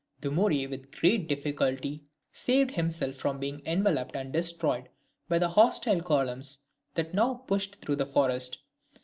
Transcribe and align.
Dumouriez 0.19 0.67
with 0.67 0.89
great 0.99 1.27
difficulty 1.27 2.01
saved 2.31 2.71
himself 2.71 3.13
from 3.17 3.39
being 3.39 3.61
enveloped 3.67 4.15
and 4.15 4.33
destroyed 4.33 4.89
by 5.29 5.37
the 5.37 5.49
hostile 5.49 6.01
columns 6.01 6.63
that 6.95 7.13
now 7.13 7.35
pushed 7.35 7.75
through 7.81 7.97
the 7.97 8.05
forest. 8.07 8.63